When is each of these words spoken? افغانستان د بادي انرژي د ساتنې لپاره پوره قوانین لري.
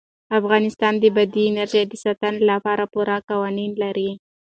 افغانستان 0.39 0.93
د 0.99 1.03
بادي 1.15 1.43
انرژي 1.47 1.83
د 1.87 1.93
ساتنې 2.03 2.41
لپاره 2.51 2.83
پوره 2.93 3.17
قوانین 3.29 3.71
لري. 3.83 4.11